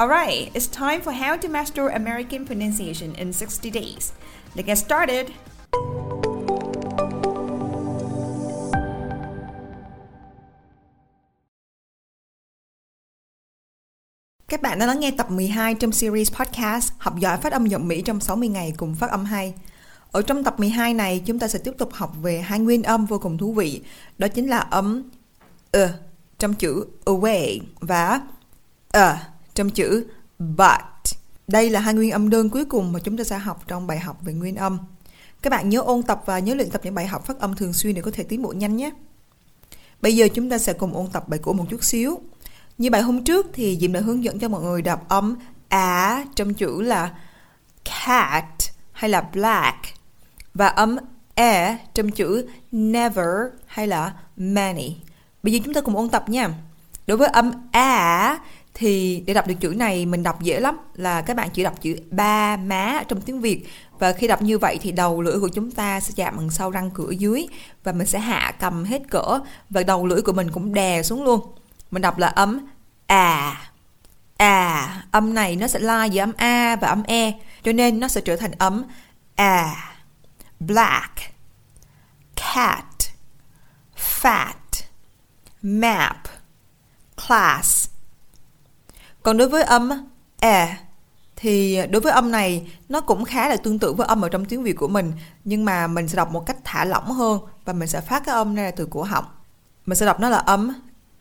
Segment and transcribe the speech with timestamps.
[0.00, 4.12] Alright, it's time for how to master American pronunciation in 60 days.
[4.54, 5.26] Let's get started!
[14.48, 17.88] Các bạn đã lắng nghe tập 12 trong series podcast Học giỏi phát âm giọng
[17.88, 19.54] Mỹ trong 60 ngày cùng phát âm hay.
[20.12, 23.06] Ở trong tập 12 này, chúng ta sẽ tiếp tục học về hai nguyên âm
[23.06, 23.82] vô cùng thú vị.
[24.18, 25.02] Đó chính là âm
[25.76, 25.90] uh
[26.38, 28.20] trong chữ away và
[28.98, 30.06] uh trong chữ
[30.38, 31.14] but.
[31.48, 33.98] Đây là hai nguyên âm đơn cuối cùng mà chúng ta sẽ học trong bài
[33.98, 34.78] học về nguyên âm.
[35.42, 37.72] Các bạn nhớ ôn tập và nhớ luyện tập những bài học phát âm thường
[37.72, 38.90] xuyên để có thể tiến bộ nhanh nhé.
[40.02, 42.18] Bây giờ chúng ta sẽ cùng ôn tập bài cũ một chút xíu.
[42.78, 45.36] Như bài hôm trước thì Diệm đã hướng dẫn cho mọi người đọc âm
[45.68, 47.14] á trong chữ là
[47.84, 48.44] cat
[48.92, 49.76] hay là black
[50.54, 50.96] và âm
[51.34, 53.26] e trong chữ never
[53.66, 54.96] hay là many.
[55.42, 56.54] Bây giờ chúng ta cùng ôn tập nha.
[57.06, 58.38] Đối với âm a
[58.74, 61.74] thì để đọc được chữ này mình đọc dễ lắm, là các bạn chỉ đọc
[61.80, 63.66] chữ ba má trong tiếng Việt.
[63.98, 66.70] Và khi đọc như vậy thì đầu lưỡi của chúng ta sẽ chạm bằng sau
[66.70, 67.46] răng cửa dưới
[67.84, 71.24] và mình sẽ hạ cầm hết cỡ và đầu lưỡi của mình cũng đè xuống
[71.24, 71.40] luôn.
[71.90, 72.66] Mình đọc là âm
[73.06, 73.60] à.
[74.36, 77.32] À âm này nó sẽ lai giữa âm a và âm e
[77.64, 78.84] cho nên nó sẽ trở thành âm
[79.34, 79.74] à.
[80.60, 81.12] Black.
[82.36, 82.84] Cat.
[83.96, 84.82] Fat.
[85.62, 86.16] Map.
[87.28, 87.91] Class
[89.22, 89.90] còn đối với âm
[90.40, 90.76] e
[91.36, 94.44] thì đối với âm này nó cũng khá là tương tự với âm ở trong
[94.44, 95.12] tiếng Việt của mình
[95.44, 98.34] nhưng mà mình sẽ đọc một cách thả lỏng hơn và mình sẽ phát cái
[98.34, 99.24] âm này từ cổ họng.
[99.86, 100.72] Mình sẽ đọc nó là âm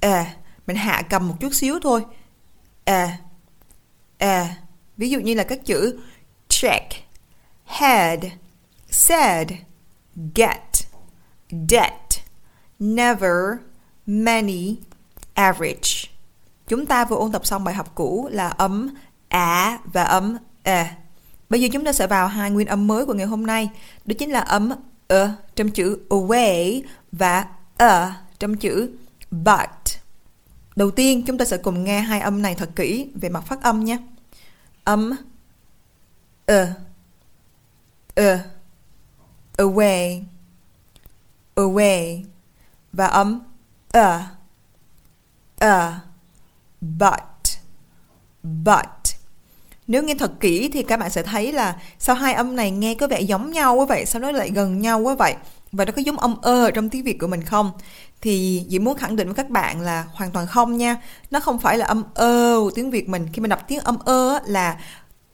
[0.00, 0.34] e,
[0.66, 2.04] mình hạ cầm một chút xíu thôi.
[2.84, 3.18] E,
[4.18, 4.56] e.
[4.96, 5.98] Ví dụ như là các chữ
[6.48, 6.92] check,
[7.64, 8.24] had,
[8.90, 9.48] said,
[10.34, 10.86] get,
[11.50, 12.24] debt,
[12.78, 13.34] never,
[14.06, 14.76] many,
[15.34, 16.09] average.
[16.70, 18.94] Chúng ta vừa ôn tập xong bài học cũ là âm
[19.28, 20.96] ả và âm e.
[21.48, 23.70] Bây giờ chúng ta sẽ vào hai nguyên âm mới của ngày hôm nay.
[24.04, 24.72] Đó chính là âm
[25.08, 26.82] ơ, trong chữ away
[27.12, 28.90] và ờ trong chữ
[29.30, 29.70] but.
[30.76, 33.62] Đầu tiên, chúng ta sẽ cùng nghe hai âm này thật kỹ về mặt phát
[33.62, 33.98] âm nhé.
[34.84, 35.12] Âm
[36.46, 36.72] ơ
[38.14, 38.38] ơ,
[39.56, 40.22] away
[41.54, 42.24] away
[42.92, 43.40] và âm
[43.92, 44.22] ờ
[45.64, 46.09] uh
[46.80, 47.20] but
[48.42, 48.86] but.
[49.86, 52.94] Nếu nghe thật kỹ thì các bạn sẽ thấy là sao hai âm này nghe
[52.94, 55.34] có vẻ giống nhau quá vậy, sao nó lại gần nhau quá vậy?
[55.72, 57.72] Và nó có giống âm ơ trong tiếng việt của mình không?
[58.20, 60.96] Thì chỉ muốn khẳng định với các bạn là hoàn toàn không nha.
[61.30, 63.28] Nó không phải là âm ơ của tiếng việt mình.
[63.32, 64.78] Khi mình đọc tiếng âm ơ là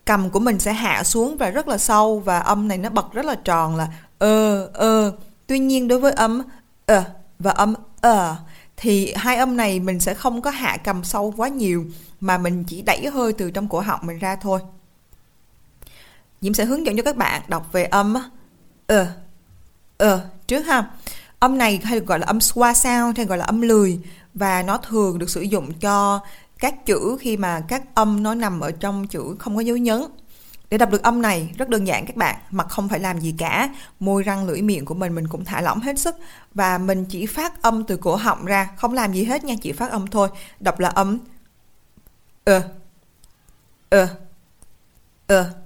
[0.05, 3.13] cầm của mình sẽ hạ xuống và rất là sâu và âm này nó bật
[3.13, 5.13] rất là tròn là ơ ơ.
[5.47, 6.43] Tuy nhiên đối với âm
[6.87, 7.05] ơ
[7.39, 8.37] và âm ờ
[8.77, 11.87] thì hai âm này mình sẽ không có hạ cầm sâu quá nhiều,
[12.21, 14.61] mà mình chỉ đẩy hơi từ trong cổ họng mình ra thôi.
[16.41, 18.15] Diễm sẽ hướng dẫn cho các bạn đọc về âm
[18.87, 19.07] ờ
[19.99, 20.91] ờ trước ha.
[21.39, 24.01] Âm này hay được gọi là âm swa sound hay gọi là âm lười,
[24.35, 26.21] và nó thường được sử dụng cho
[26.59, 30.03] các chữ khi mà các âm nó nằm ở trong chữ không có dấu nhấn
[30.71, 33.35] để đọc được âm này rất đơn giản các bạn, mặt không phải làm gì
[33.39, 33.69] cả,
[34.01, 36.17] môi răng lưỡi miệng của mình mình cũng thả lỏng hết sức.
[36.55, 39.73] Và mình chỉ phát âm từ cổ họng ra, không làm gì hết nha, chỉ
[39.73, 40.29] phát âm thôi.
[40.61, 41.19] Đọc là âm
[42.45, 42.63] ờ
[43.89, 44.09] ờ
[45.27, 45.66] ờ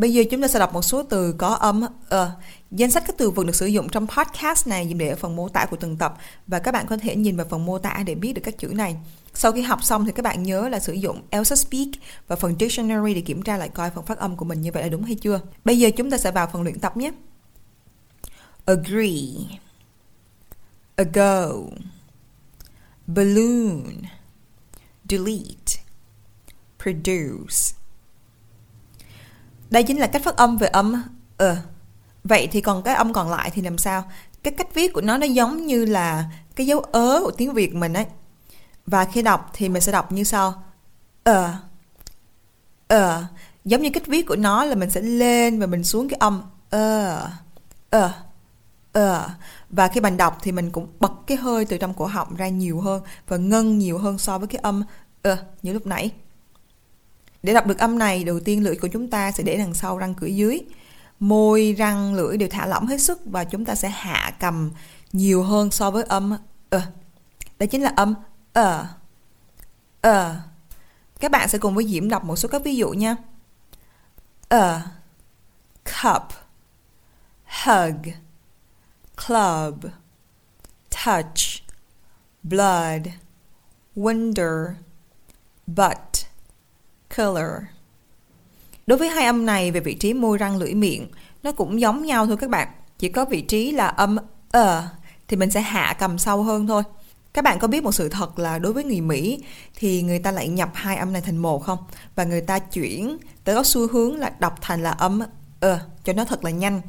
[0.00, 2.30] Bây giờ chúng ta sẽ đọc một số từ có âm ơ.
[2.70, 5.36] Danh sách các từ vựng được sử dụng trong podcast này dùng để ở phần
[5.36, 6.16] mô tả của từng tập
[6.46, 8.68] và các bạn có thể nhìn vào phần mô tả để biết được các chữ
[8.68, 8.96] này.
[9.34, 11.88] Sau khi học xong thì các bạn nhớ là sử dụng Elsa Speak
[12.28, 14.82] và phần Dictionary để kiểm tra lại coi phần phát âm của mình như vậy
[14.82, 15.40] là đúng hay chưa.
[15.64, 17.12] Bây giờ chúng ta sẽ vào phần luyện tập nhé.
[18.64, 19.58] Agree
[20.96, 21.52] Ago
[23.06, 23.82] Balloon
[25.08, 25.82] Delete
[26.82, 27.79] Produce
[29.70, 31.02] đây chính là cách phát âm về âm
[31.36, 31.56] ờ.
[32.24, 34.04] Vậy thì còn cái âm còn lại thì làm sao?
[34.42, 36.24] Cái cách viết của nó nó giống như là
[36.56, 38.06] cái dấu ớ của tiếng Việt mình ấy.
[38.86, 40.62] Và khi đọc thì mình sẽ đọc như sau.
[41.24, 41.54] Ờ.
[42.88, 43.24] Ờ.
[43.64, 46.42] Giống như cách viết của nó là mình sẽ lên và mình xuống cái âm.
[46.70, 47.28] Ờ.
[47.90, 48.12] Ờ.
[48.92, 49.30] Ờ.
[49.70, 52.48] Và khi bạn đọc thì mình cũng bật cái hơi từ trong cổ họng ra
[52.48, 54.82] nhiều hơn và ngân nhiều hơn so với cái âm
[55.22, 56.10] ờ như lúc nãy.
[57.42, 59.98] Để đọc được âm này, đầu tiên lưỡi của chúng ta sẽ để đằng sau
[59.98, 60.60] răng cửa dưới.
[61.20, 64.70] Môi, răng, lưỡi đều thả lỏng hết sức và chúng ta sẽ hạ cầm
[65.12, 66.36] nhiều hơn so với âm
[66.70, 66.80] ờ.
[67.58, 68.14] Đó chính là âm
[68.52, 68.86] ờ.
[70.00, 70.36] Ờ.
[71.20, 73.16] Các bạn sẽ cùng với Diễm đọc một số các ví dụ nha.
[74.48, 74.80] Ờ.
[75.84, 76.22] Cup.
[77.64, 78.12] Hug.
[79.26, 79.84] Club.
[80.90, 81.62] Touch.
[82.42, 83.06] Blood.
[83.96, 84.74] Wonder.
[85.66, 86.29] butt
[87.16, 87.50] color.
[88.86, 91.08] Đối với hai âm này về vị trí môi răng lưỡi miệng,
[91.42, 92.68] nó cũng giống nhau thôi các bạn.
[92.98, 94.16] Chỉ có vị trí là âm
[94.50, 94.88] ờ
[95.28, 96.82] thì mình sẽ hạ cầm sâu hơn thôi.
[97.32, 99.44] Các bạn có biết một sự thật là đối với người Mỹ
[99.76, 101.78] thì người ta lại nhập hai âm này thành một không?
[102.14, 105.20] Và người ta chuyển tới có xu hướng là đọc thành là âm
[105.60, 106.80] ờ cho nó thật là nhanh.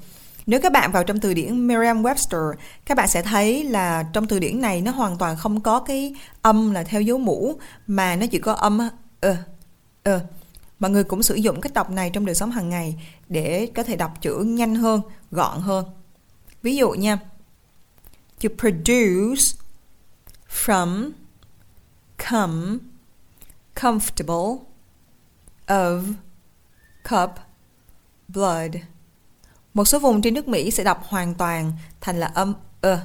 [0.45, 2.53] Nếu các bạn vào trong từ điển Merriam-Webster,
[2.85, 6.15] các bạn sẽ thấy là trong từ điển này nó hoàn toàn không có cái
[6.41, 7.55] âm là theo dấu mũ
[7.87, 8.79] mà nó chỉ có âm
[9.21, 9.35] ờ
[10.03, 10.25] Ờ,
[10.79, 12.95] mọi người cũng sử dụng cái tập này trong đời sống hàng ngày
[13.29, 15.01] để có thể đọc chữ nhanh hơn,
[15.31, 15.85] gọn hơn.
[16.61, 17.19] Ví dụ nha.
[18.43, 19.43] To produce
[20.49, 21.11] from
[22.29, 22.77] come
[23.75, 24.57] comfortable
[25.67, 26.13] of
[27.09, 27.29] cup
[28.27, 28.75] blood.
[29.73, 31.71] Một số vùng trên nước Mỹ sẽ đọc hoàn toàn
[32.01, 32.99] thành là âm ơ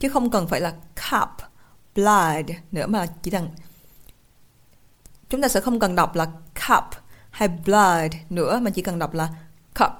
[0.00, 0.74] chứ không cần phải là
[1.10, 1.28] cup
[1.94, 3.48] blood nữa mà chỉ cần
[5.30, 6.24] chúng ta sẽ không cần đọc là
[6.68, 6.84] cup
[7.30, 9.28] hay blood nữa mà chỉ cần đọc là
[9.78, 9.92] cup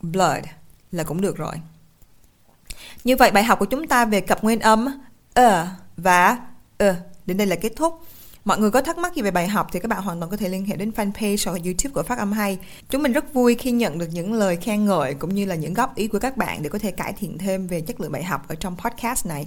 [0.00, 0.44] blood
[0.92, 1.54] là cũng được rồi
[3.04, 4.86] như vậy bài học của chúng ta về cặp nguyên âm
[5.34, 5.66] ờ
[5.96, 6.38] và
[6.78, 6.94] ờ
[7.26, 8.00] đến đây là kết thúc
[8.44, 10.36] Mọi người có thắc mắc gì về bài học thì các bạn hoàn toàn có
[10.36, 12.58] thể liên hệ đến fanpage hoặc YouTube của Phát Âm Hay.
[12.90, 15.74] Chúng mình rất vui khi nhận được những lời khen ngợi cũng như là những
[15.74, 18.22] góp ý của các bạn để có thể cải thiện thêm về chất lượng bài
[18.24, 19.46] học ở trong podcast này.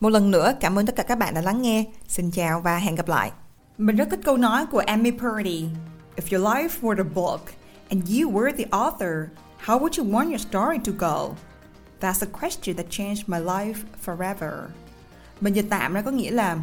[0.00, 1.84] Một lần nữa, cảm ơn tất cả các bạn đã lắng nghe.
[2.08, 3.30] Xin chào và hẹn gặp lại.
[3.78, 5.68] Mình rất thích câu nói của Amy Purdy.
[6.16, 7.40] If your life were a book
[7.88, 9.28] and you were the author,
[9.64, 11.34] how would you want your story to go?
[12.00, 13.74] That's a question that changed my life
[14.04, 14.52] forever.
[15.40, 16.58] Mình dịch tạm ra có nghĩa là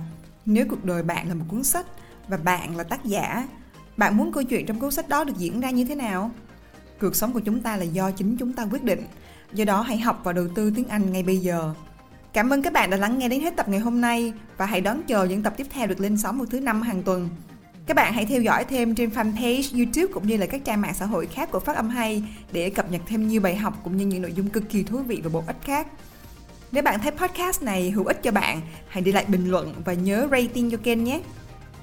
[0.45, 1.85] nếu cuộc đời bạn là một cuốn sách
[2.27, 3.47] và bạn là tác giả,
[3.97, 6.31] bạn muốn câu chuyện trong cuốn sách đó được diễn ra như thế nào?
[7.01, 9.05] Cuộc sống của chúng ta là do chính chúng ta quyết định.
[9.53, 11.73] Do đó hãy học và đầu tư tiếng Anh ngay bây giờ.
[12.33, 14.81] Cảm ơn các bạn đã lắng nghe đến hết tập ngày hôm nay và hãy
[14.81, 17.29] đón chờ những tập tiếp theo được lên sóng vào thứ năm hàng tuần.
[17.85, 20.93] Các bạn hãy theo dõi thêm trên fanpage, YouTube cũng như là các trang mạng
[20.93, 23.97] xã hội khác của Phát Âm Hay để cập nhật thêm nhiều bài học cũng
[23.97, 25.87] như những nội dung cực kỳ thú vị và bổ ích khác.
[26.71, 29.93] Nếu bạn thấy podcast này hữu ích cho bạn, hãy để lại bình luận và
[29.93, 31.21] nhớ rating cho kênh nhé.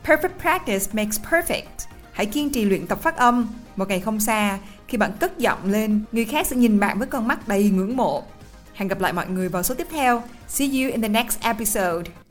[0.05, 1.87] Perfect practice makes perfect.
[2.13, 3.49] Hãy kiên trì luyện tập phát âm.
[3.77, 4.59] Một ngày không xa,
[4.89, 7.97] khi bạn cất giọng lên, người khác sẽ nhìn bạn với con mắt đầy ngưỡng
[7.97, 8.25] mộ.
[8.81, 10.23] Hẹn gặp lại mọi người vào số tiếp theo.
[10.49, 12.30] See you in the next episode.